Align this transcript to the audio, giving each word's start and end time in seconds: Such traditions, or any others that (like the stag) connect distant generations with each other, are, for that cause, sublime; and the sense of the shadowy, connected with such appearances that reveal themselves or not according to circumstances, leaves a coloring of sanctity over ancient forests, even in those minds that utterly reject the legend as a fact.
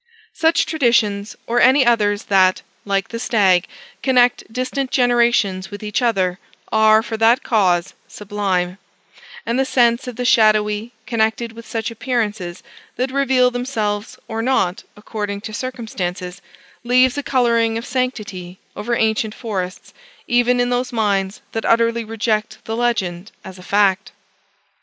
Such 0.33 0.65
traditions, 0.65 1.35
or 1.45 1.61
any 1.61 1.85
others 1.85 2.23
that 2.23 2.63
(like 2.85 3.09
the 3.09 3.19
stag) 3.19 3.67
connect 4.01 4.51
distant 4.51 4.89
generations 4.89 5.69
with 5.69 5.83
each 5.83 6.01
other, 6.01 6.39
are, 6.71 7.03
for 7.03 7.17
that 7.17 7.43
cause, 7.43 7.93
sublime; 8.07 8.79
and 9.45 9.59
the 9.59 9.63
sense 9.63 10.07
of 10.07 10.15
the 10.15 10.25
shadowy, 10.25 10.91
connected 11.05 11.51
with 11.51 11.67
such 11.67 11.91
appearances 11.91 12.63
that 12.95 13.11
reveal 13.11 13.51
themselves 13.51 14.17
or 14.27 14.41
not 14.41 14.83
according 14.97 15.41
to 15.41 15.53
circumstances, 15.53 16.41
leaves 16.83 17.15
a 17.15 17.21
coloring 17.21 17.77
of 17.77 17.85
sanctity 17.85 18.57
over 18.75 18.95
ancient 18.95 19.35
forests, 19.35 19.93
even 20.27 20.59
in 20.59 20.71
those 20.71 20.91
minds 20.91 21.43
that 21.51 21.63
utterly 21.63 22.03
reject 22.03 22.57
the 22.65 22.75
legend 22.75 23.31
as 23.45 23.59
a 23.59 23.61
fact. 23.61 24.13